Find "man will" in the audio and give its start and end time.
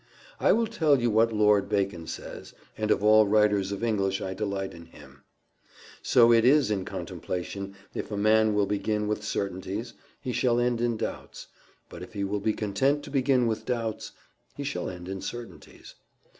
8.17-8.65